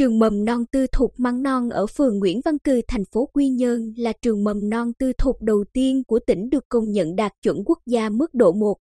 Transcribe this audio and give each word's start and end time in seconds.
Trường 0.00 0.18
mầm 0.18 0.44
non 0.44 0.64
tư 0.72 0.86
thục 0.92 1.14
Măng 1.16 1.42
Non 1.42 1.70
ở 1.70 1.86
phường 1.86 2.18
Nguyễn 2.18 2.40
Văn 2.44 2.58
Cừ, 2.58 2.80
thành 2.88 3.04
phố 3.04 3.28
Quy 3.32 3.48
Nhơn 3.48 3.92
là 3.96 4.12
trường 4.22 4.44
mầm 4.44 4.70
non 4.70 4.92
tư 4.98 5.12
thục 5.18 5.42
đầu 5.42 5.64
tiên 5.72 6.02
của 6.04 6.18
tỉnh 6.26 6.50
được 6.50 6.64
công 6.68 6.90
nhận 6.90 7.16
đạt 7.16 7.32
chuẩn 7.42 7.64
quốc 7.66 7.78
gia 7.86 8.08
mức 8.08 8.34
độ 8.34 8.52
1. 8.52 8.76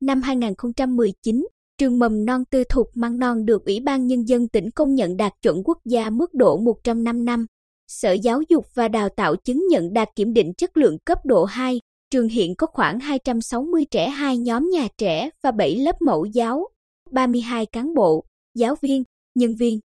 Năm 0.00 0.22
2019, 0.22 1.46
trường 1.78 1.98
mầm 1.98 2.24
non 2.24 2.44
tư 2.50 2.64
thục 2.64 2.90
Măng 2.94 3.18
Non 3.18 3.44
được 3.44 3.64
Ủy 3.64 3.80
ban 3.80 4.06
Nhân 4.06 4.28
dân 4.28 4.48
tỉnh 4.48 4.70
công 4.70 4.94
nhận 4.94 5.16
đạt 5.16 5.32
chuẩn 5.42 5.62
quốc 5.64 5.78
gia 5.84 6.10
mức 6.10 6.34
độ 6.34 6.56
105 6.56 7.24
năm. 7.24 7.46
Sở 7.88 8.12
Giáo 8.12 8.42
dục 8.48 8.66
và 8.74 8.88
Đào 8.88 9.08
tạo 9.08 9.36
chứng 9.36 9.66
nhận 9.70 9.92
đạt 9.92 10.08
kiểm 10.16 10.32
định 10.32 10.52
chất 10.54 10.76
lượng 10.76 10.98
cấp 11.04 11.18
độ 11.24 11.44
2. 11.44 11.80
Trường 12.10 12.28
hiện 12.28 12.54
có 12.54 12.66
khoảng 12.66 13.00
260 13.00 13.84
trẻ 13.90 14.08
hai 14.08 14.38
nhóm 14.38 14.70
nhà 14.70 14.88
trẻ 14.98 15.30
và 15.42 15.50
7 15.50 15.76
lớp 15.76 16.02
mẫu 16.02 16.24
giáo, 16.24 16.68
32 17.10 17.66
cán 17.66 17.94
bộ, 17.94 18.24
giáo 18.54 18.74
viên, 18.82 19.02
nhân 19.34 19.54
viên. 19.58 19.80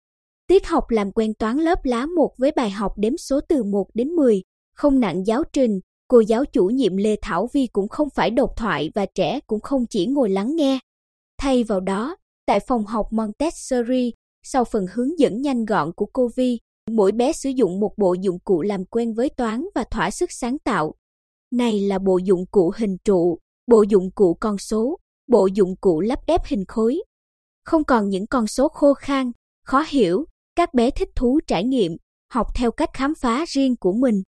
Tiết 0.49 0.67
học 0.67 0.91
làm 0.91 1.13
quen 1.13 1.35
toán 1.35 1.59
lớp 1.59 1.85
lá 1.85 2.07
1 2.07 2.35
với 2.39 2.53
bài 2.57 2.71
học 2.71 2.93
đếm 2.97 3.17
số 3.17 3.41
từ 3.49 3.63
1 3.63 3.87
đến 3.95 4.09
10, 4.09 4.43
không 4.75 5.01
nặng 5.01 5.27
giáo 5.27 5.43
trình, 5.53 5.81
cô 6.09 6.21
giáo 6.21 6.45
chủ 6.45 6.67
nhiệm 6.67 6.97
Lê 6.97 7.17
Thảo 7.23 7.49
Vi 7.53 7.67
cũng 7.73 7.89
không 7.89 8.09
phải 8.11 8.31
độc 8.31 8.51
thoại 8.57 8.91
và 8.95 9.07
trẻ 9.15 9.41
cũng 9.47 9.61
không 9.61 9.87
chỉ 9.91 10.07
ngồi 10.07 10.31
lắng 10.31 10.57
nghe. 10.57 10.79
Thay 11.39 11.65
vào 11.65 11.81
đó, 11.81 12.17
tại 12.47 12.61
phòng 12.61 12.87
học 12.87 13.07
Montessori, 13.11 14.13
sau 14.43 14.65
phần 14.65 14.87
hướng 14.95 15.19
dẫn 15.19 15.43
nhanh 15.43 15.65
gọn 15.65 15.93
của 15.93 16.07
cô 16.13 16.29
Vi, 16.37 16.59
mỗi 16.91 17.13
bé 17.13 17.33
sử 17.33 17.51
dụng 17.51 17.81
một 17.81 17.93
bộ 17.97 18.15
dụng 18.15 18.39
cụ 18.39 18.63
làm 18.63 18.85
quen 18.85 19.15
với 19.15 19.29
toán 19.29 19.65
và 19.75 19.85
thỏa 19.91 20.11
sức 20.11 20.33
sáng 20.33 20.59
tạo. 20.59 20.95
Này 21.53 21.81
là 21.81 21.99
bộ 21.99 22.19
dụng 22.19 22.47
cụ 22.51 22.73
hình 22.77 22.97
trụ, 23.05 23.39
bộ 23.67 23.83
dụng 23.83 24.11
cụ 24.15 24.37
con 24.41 24.59
số, 24.59 24.99
bộ 25.29 25.49
dụng 25.55 25.77
cụ 25.81 26.01
lắp 26.01 26.19
ghép 26.27 26.41
hình 26.47 26.65
khối. 26.69 27.03
Không 27.65 27.85
còn 27.85 28.09
những 28.09 28.27
con 28.27 28.47
số 28.47 28.69
khô 28.69 28.95
khan, 28.95 29.33
khó 29.65 29.85
hiểu, 29.89 30.25
các 30.57 30.75
bé 30.75 30.91
thích 30.91 31.09
thú 31.15 31.41
trải 31.47 31.65
nghiệm, 31.65 31.97
học 32.33 32.47
theo 32.55 32.71
cách 32.71 32.91
khám 32.95 33.15
phá 33.21 33.45
riêng 33.49 33.77
của 33.77 33.93
mình. 33.93 34.23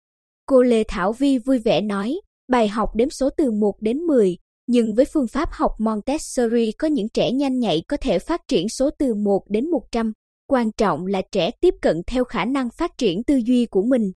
Cô 0.45 0.61
Lê 0.61 0.83
Thảo 0.87 1.13
Vi 1.13 1.37
vui 1.37 1.59
vẻ 1.59 1.81
nói, 1.81 2.15
bài 2.47 2.67
học 2.67 2.89
đếm 2.95 3.09
số 3.09 3.29
từ 3.37 3.51
1 3.51 3.73
đến 3.81 3.97
10, 3.97 4.37
nhưng 4.67 4.95
với 4.95 5.05
phương 5.13 5.27
pháp 5.27 5.49
học 5.51 5.71
Montessori 5.79 6.71
có 6.71 6.87
những 6.87 7.07
trẻ 7.13 7.31
nhanh 7.31 7.59
nhạy 7.59 7.83
có 7.87 7.97
thể 7.97 8.19
phát 8.19 8.41
triển 8.47 8.69
số 8.69 8.89
từ 8.99 9.13
1 9.13 9.41
đến 9.49 9.71
100. 9.71 10.11
Quan 10.47 10.71
trọng 10.71 11.05
là 11.05 11.21
trẻ 11.31 11.51
tiếp 11.61 11.73
cận 11.81 12.01
theo 12.07 12.23
khả 12.23 12.45
năng 12.45 12.69
phát 12.77 12.91
triển 12.97 13.23
tư 13.23 13.39
duy 13.45 13.65
của 13.65 13.81
mình. 13.81 14.11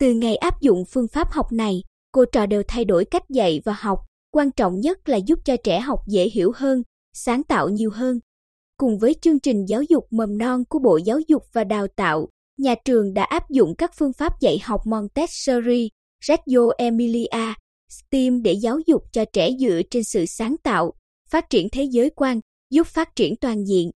Từ 0.00 0.14
ngày 0.14 0.36
áp 0.36 0.60
dụng 0.60 0.84
phương 0.92 1.08
pháp 1.12 1.30
học 1.30 1.46
này, 1.52 1.82
cô 2.12 2.24
trò 2.32 2.46
đều 2.46 2.62
thay 2.68 2.84
đổi 2.84 3.04
cách 3.04 3.22
dạy 3.30 3.60
và 3.64 3.72
học, 3.78 3.98
quan 4.30 4.50
trọng 4.50 4.80
nhất 4.80 5.08
là 5.08 5.16
giúp 5.16 5.38
cho 5.44 5.56
trẻ 5.64 5.80
học 5.80 6.00
dễ 6.08 6.28
hiểu 6.28 6.52
hơn, 6.54 6.82
sáng 7.12 7.42
tạo 7.42 7.68
nhiều 7.68 7.90
hơn. 7.90 8.18
Cùng 8.78 8.98
với 8.98 9.14
chương 9.22 9.40
trình 9.40 9.64
giáo 9.68 9.82
dục 9.82 10.04
mầm 10.10 10.38
non 10.38 10.64
của 10.68 10.78
Bộ 10.78 10.96
Giáo 10.96 11.20
dục 11.28 11.42
và 11.52 11.64
Đào 11.64 11.86
tạo, 11.96 12.28
nhà 12.58 12.74
trường 12.84 13.14
đã 13.14 13.24
áp 13.24 13.50
dụng 13.50 13.74
các 13.78 13.90
phương 13.98 14.12
pháp 14.12 14.32
dạy 14.40 14.58
học 14.62 14.80
Montessori, 14.86 15.88
Reggio 16.26 16.68
Emilia, 16.78 17.54
STEAM 17.90 18.42
để 18.42 18.52
giáo 18.52 18.78
dục 18.86 19.02
cho 19.12 19.24
trẻ 19.32 19.50
dựa 19.60 19.80
trên 19.90 20.04
sự 20.04 20.24
sáng 20.26 20.56
tạo, 20.62 20.92
phát 21.30 21.50
triển 21.50 21.68
thế 21.72 21.88
giới 21.90 22.10
quan, 22.10 22.40
giúp 22.70 22.86
phát 22.86 23.16
triển 23.16 23.36
toàn 23.36 23.64
diện. 23.64 23.90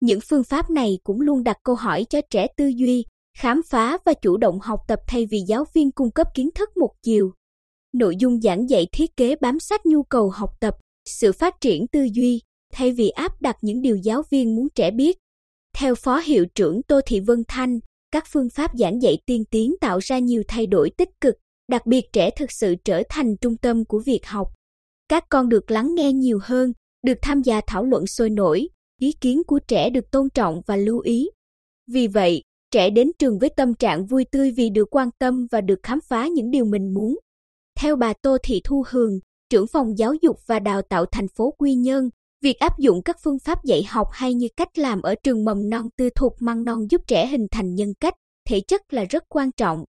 Những 0.00 0.20
phương 0.28 0.44
pháp 0.44 0.70
này 0.70 0.98
cũng 1.04 1.20
luôn 1.20 1.44
đặt 1.44 1.56
câu 1.62 1.74
hỏi 1.74 2.06
cho 2.10 2.20
trẻ 2.30 2.46
tư 2.56 2.72
duy, 2.76 3.04
khám 3.38 3.60
phá 3.70 3.98
và 4.04 4.12
chủ 4.22 4.36
động 4.36 4.58
học 4.60 4.80
tập 4.88 4.98
thay 5.06 5.26
vì 5.30 5.38
giáo 5.46 5.64
viên 5.74 5.92
cung 5.92 6.10
cấp 6.10 6.26
kiến 6.34 6.50
thức 6.54 6.68
một 6.76 6.90
chiều. 7.02 7.32
Nội 7.92 8.16
dung 8.18 8.40
giảng 8.40 8.70
dạy 8.70 8.86
thiết 8.92 9.16
kế 9.16 9.36
bám 9.40 9.60
sát 9.60 9.86
nhu 9.86 10.02
cầu 10.02 10.30
học 10.30 10.50
tập, 10.60 10.74
sự 11.04 11.32
phát 11.32 11.54
triển 11.60 11.86
tư 11.86 12.08
duy, 12.12 12.40
thay 12.72 12.92
vì 12.92 13.08
áp 13.08 13.42
đặt 13.42 13.56
những 13.62 13.82
điều 13.82 13.96
giáo 13.96 14.22
viên 14.30 14.56
muốn 14.56 14.68
trẻ 14.74 14.90
biết. 14.90 15.18
Theo 15.76 15.94
Phó 15.94 16.18
Hiệu 16.18 16.46
trưởng 16.54 16.82
Tô 16.82 17.00
Thị 17.06 17.20
Vân 17.20 17.42
Thanh, 17.48 17.78
các 18.12 18.24
phương 18.32 18.50
pháp 18.50 18.70
giảng 18.78 19.02
dạy 19.02 19.18
tiên 19.26 19.44
tiến 19.50 19.74
tạo 19.80 19.98
ra 19.98 20.18
nhiều 20.18 20.42
thay 20.48 20.66
đổi 20.66 20.90
tích 20.90 21.08
cực, 21.20 21.34
đặc 21.68 21.86
biệt 21.86 22.04
trẻ 22.12 22.30
thực 22.30 22.52
sự 22.52 22.74
trở 22.84 23.02
thành 23.08 23.36
trung 23.36 23.56
tâm 23.56 23.84
của 23.84 23.98
việc 23.98 24.26
học. 24.26 24.48
Các 25.08 25.24
con 25.28 25.48
được 25.48 25.70
lắng 25.70 25.94
nghe 25.94 26.12
nhiều 26.12 26.38
hơn, 26.42 26.72
được 27.06 27.18
tham 27.22 27.42
gia 27.42 27.60
thảo 27.66 27.84
luận 27.84 28.06
sôi 28.06 28.30
nổi, 28.30 28.68
ý 29.00 29.12
kiến 29.12 29.42
của 29.46 29.58
trẻ 29.68 29.90
được 29.90 30.10
tôn 30.10 30.28
trọng 30.34 30.60
và 30.66 30.76
lưu 30.76 31.00
ý. 31.00 31.30
Vì 31.92 32.06
vậy, 32.06 32.42
trẻ 32.70 32.90
đến 32.90 33.10
trường 33.18 33.38
với 33.38 33.50
tâm 33.56 33.74
trạng 33.74 34.06
vui 34.06 34.24
tươi 34.24 34.52
vì 34.56 34.70
được 34.70 34.96
quan 34.96 35.08
tâm 35.18 35.46
và 35.50 35.60
được 35.60 35.80
khám 35.82 35.98
phá 36.08 36.26
những 36.26 36.50
điều 36.50 36.64
mình 36.64 36.94
muốn. 36.94 37.18
Theo 37.78 37.96
bà 37.96 38.12
Tô 38.22 38.36
Thị 38.42 38.60
Thu 38.64 38.84
Hường, 38.88 39.18
trưởng 39.50 39.66
phòng 39.66 39.98
giáo 39.98 40.14
dục 40.22 40.36
và 40.46 40.58
đào 40.58 40.82
tạo 40.82 41.06
thành 41.06 41.28
phố 41.28 41.54
Quy 41.58 41.74
Nhơn, 41.74 42.10
việc 42.42 42.58
áp 42.58 42.78
dụng 42.78 43.02
các 43.02 43.16
phương 43.24 43.38
pháp 43.38 43.64
dạy 43.64 43.84
học 43.88 44.08
hay 44.12 44.34
như 44.34 44.48
cách 44.56 44.78
làm 44.78 45.02
ở 45.02 45.14
trường 45.22 45.44
mầm 45.44 45.70
non 45.70 45.88
tư 45.96 46.10
thục 46.14 46.32
măng 46.40 46.64
non 46.64 46.90
giúp 46.90 47.00
trẻ 47.06 47.26
hình 47.26 47.46
thành 47.50 47.74
nhân 47.74 47.94
cách, 48.00 48.14
thể 48.48 48.60
chất 48.60 48.92
là 48.92 49.04
rất 49.04 49.24
quan 49.28 49.50
trọng. 49.56 49.84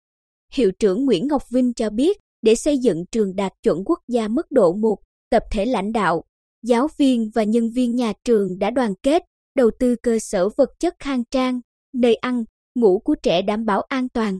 Hiệu 0.53 0.71
trưởng 0.79 1.05
Nguyễn 1.05 1.27
Ngọc 1.27 1.43
Vinh 1.49 1.73
cho 1.73 1.89
biết, 1.89 2.17
để 2.41 2.55
xây 2.55 2.77
dựng 2.77 3.05
trường 3.11 3.35
đạt 3.35 3.53
chuẩn 3.63 3.83
quốc 3.85 3.99
gia 4.07 4.27
mức 4.27 4.51
độ 4.51 4.73
1, 4.73 4.97
tập 5.29 5.43
thể 5.51 5.65
lãnh 5.65 5.91
đạo, 5.91 6.23
giáo 6.63 6.87
viên 6.97 7.29
và 7.35 7.43
nhân 7.43 7.69
viên 7.75 7.95
nhà 7.95 8.13
trường 8.23 8.59
đã 8.59 8.69
đoàn 8.69 8.93
kết, 9.03 9.23
đầu 9.55 9.71
tư 9.79 9.95
cơ 10.03 10.17
sở 10.21 10.49
vật 10.57 10.69
chất 10.79 10.93
khang 10.99 11.23
trang, 11.31 11.59
nơi 11.93 12.15
ăn, 12.15 12.43
ngủ 12.75 12.99
của 12.99 13.15
trẻ 13.23 13.41
đảm 13.41 13.65
bảo 13.65 13.81
an 13.81 14.09
toàn. 14.09 14.39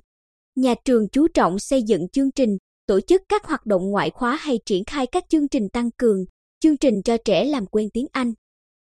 Nhà 0.56 0.76
trường 0.86 1.10
chú 1.12 1.28
trọng 1.28 1.60
xây 1.60 1.84
dựng 1.84 2.10
chương 2.10 2.32
trình, 2.32 2.58
tổ 2.88 3.00
chức 3.00 3.22
các 3.30 3.46
hoạt 3.46 3.66
động 3.66 3.90
ngoại 3.92 4.10
khóa 4.10 4.36
hay 4.36 4.60
triển 4.66 4.84
khai 4.86 5.06
các 5.08 5.24
chương 5.30 5.48
trình 5.48 5.70
tăng 5.70 5.92
cường, 5.92 6.26
chương 6.60 6.78
trình 6.78 7.02
cho 7.06 7.18
trẻ 7.26 7.46
làm 7.46 7.66
quen 7.66 7.90
tiếng 7.94 8.06
Anh. 8.12 8.34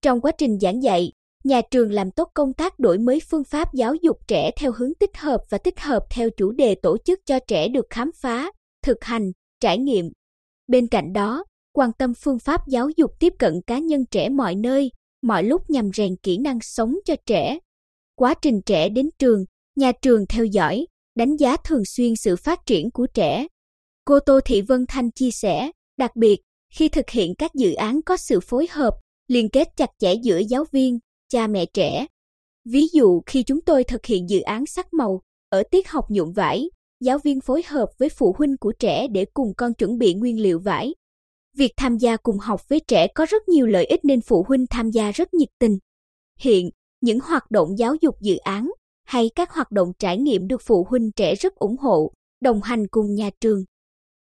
Trong 0.01 0.21
quá 0.21 0.31
trình 0.37 0.59
giảng 0.59 0.83
dạy, 0.83 1.11
nhà 1.43 1.61
trường 1.71 1.91
làm 1.91 2.11
tốt 2.11 2.29
công 2.33 2.53
tác 2.53 2.79
đổi 2.79 2.97
mới 2.97 3.19
phương 3.29 3.43
pháp 3.43 3.73
giáo 3.73 3.95
dục 3.95 4.17
trẻ 4.27 4.51
theo 4.57 4.71
hướng 4.71 4.93
tích 4.99 5.17
hợp 5.17 5.41
và 5.49 5.57
tích 5.57 5.79
hợp 5.79 6.03
theo 6.11 6.29
chủ 6.37 6.51
đề 6.51 6.75
tổ 6.75 6.97
chức 7.05 7.19
cho 7.25 7.39
trẻ 7.47 7.67
được 7.67 7.85
khám 7.89 8.11
phá, 8.21 8.51
thực 8.83 9.03
hành, 9.03 9.31
trải 9.59 9.77
nghiệm. 9.77 10.11
Bên 10.67 10.87
cạnh 10.87 11.13
đó, 11.13 11.43
quan 11.73 11.91
tâm 11.93 12.13
phương 12.23 12.39
pháp 12.39 12.61
giáo 12.67 12.89
dục 12.97 13.11
tiếp 13.19 13.33
cận 13.39 13.61
cá 13.67 13.79
nhân 13.79 14.05
trẻ 14.11 14.29
mọi 14.29 14.55
nơi, 14.55 14.91
mọi 15.21 15.43
lúc 15.43 15.69
nhằm 15.69 15.91
rèn 15.93 16.15
kỹ 16.23 16.37
năng 16.37 16.59
sống 16.61 16.95
cho 17.05 17.15
trẻ. 17.25 17.59
Quá 18.15 18.33
trình 18.41 18.61
trẻ 18.65 18.89
đến 18.89 19.09
trường, 19.19 19.45
nhà 19.75 19.91
trường 20.01 20.25
theo 20.29 20.45
dõi, 20.45 20.85
đánh 21.15 21.35
giá 21.35 21.57
thường 21.57 21.85
xuyên 21.85 22.15
sự 22.15 22.35
phát 22.35 22.59
triển 22.65 22.91
của 22.91 23.07
trẻ. 23.13 23.47
Cô 24.05 24.19
Tô 24.19 24.39
Thị 24.45 24.61
Vân 24.61 24.85
Thanh 24.87 25.11
chia 25.11 25.31
sẻ, 25.31 25.71
đặc 25.97 26.15
biệt, 26.15 26.41
khi 26.73 26.89
thực 26.89 27.09
hiện 27.09 27.35
các 27.35 27.53
dự 27.53 27.73
án 27.73 28.01
có 28.01 28.17
sự 28.17 28.39
phối 28.39 28.67
hợp, 28.71 28.93
liên 29.27 29.49
kết 29.49 29.67
chặt 29.77 29.89
chẽ 29.99 30.13
giữa 30.13 30.37
giáo 30.37 30.65
viên, 30.71 30.99
cha 31.29 31.47
mẹ 31.47 31.65
trẻ. 31.65 32.07
Ví 32.65 32.87
dụ 32.93 33.21
khi 33.25 33.43
chúng 33.43 33.61
tôi 33.61 33.83
thực 33.83 34.05
hiện 34.05 34.29
dự 34.29 34.41
án 34.41 34.65
sắc 34.65 34.93
màu, 34.93 35.21
ở 35.49 35.63
tiết 35.71 35.89
học 35.89 36.05
nhuộm 36.09 36.31
vải, 36.31 36.69
giáo 36.99 37.17
viên 37.17 37.41
phối 37.41 37.63
hợp 37.67 37.89
với 37.97 38.09
phụ 38.09 38.35
huynh 38.37 38.57
của 38.57 38.73
trẻ 38.79 39.07
để 39.07 39.25
cùng 39.33 39.53
con 39.57 39.73
chuẩn 39.73 39.97
bị 39.97 40.13
nguyên 40.13 40.41
liệu 40.41 40.59
vải. 40.59 40.95
Việc 41.57 41.71
tham 41.77 41.97
gia 41.97 42.17
cùng 42.17 42.37
học 42.37 42.69
với 42.69 42.79
trẻ 42.79 43.07
có 43.15 43.25
rất 43.29 43.49
nhiều 43.49 43.67
lợi 43.67 43.85
ích 43.85 44.05
nên 44.05 44.21
phụ 44.21 44.45
huynh 44.47 44.65
tham 44.67 44.91
gia 44.91 45.11
rất 45.11 45.33
nhiệt 45.33 45.49
tình. 45.59 45.77
Hiện, 46.39 46.69
những 47.01 47.19
hoạt 47.19 47.51
động 47.51 47.77
giáo 47.77 47.95
dục 48.01 48.15
dự 48.21 48.37
án 48.37 48.71
hay 49.03 49.29
các 49.35 49.51
hoạt 49.51 49.71
động 49.71 49.91
trải 49.99 50.17
nghiệm 50.17 50.47
được 50.47 50.61
phụ 50.65 50.87
huynh 50.89 51.11
trẻ 51.11 51.35
rất 51.35 51.55
ủng 51.55 51.77
hộ, 51.77 52.11
đồng 52.41 52.61
hành 52.61 52.87
cùng 52.87 53.15
nhà 53.15 53.29
trường. 53.41 53.63